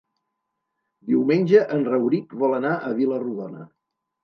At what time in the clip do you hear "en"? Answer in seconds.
1.77-1.85